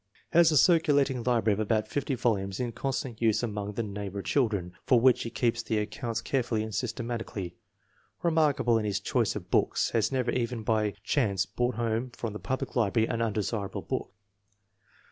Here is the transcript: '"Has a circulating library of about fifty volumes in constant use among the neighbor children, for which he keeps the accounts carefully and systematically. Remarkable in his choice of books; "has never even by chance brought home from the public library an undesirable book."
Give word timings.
'"Has 0.33 0.51
a 0.51 0.57
circulating 0.57 1.21
library 1.21 1.53
of 1.53 1.59
about 1.59 1.87
fifty 1.87 2.15
volumes 2.15 2.59
in 2.59 2.71
constant 2.71 3.21
use 3.21 3.43
among 3.43 3.73
the 3.73 3.83
neighbor 3.83 4.23
children, 4.23 4.73
for 4.83 4.99
which 4.99 5.21
he 5.21 5.29
keeps 5.29 5.61
the 5.61 5.77
accounts 5.77 6.21
carefully 6.21 6.63
and 6.63 6.73
systematically. 6.73 7.53
Remarkable 8.23 8.79
in 8.79 8.85
his 8.85 8.99
choice 8.99 9.35
of 9.35 9.51
books; 9.51 9.91
"has 9.91 10.11
never 10.11 10.31
even 10.31 10.63
by 10.63 10.95
chance 11.03 11.45
brought 11.45 11.75
home 11.75 12.09
from 12.17 12.33
the 12.33 12.39
public 12.39 12.75
library 12.75 13.07
an 13.07 13.21
undesirable 13.21 13.83
book." 13.83 14.11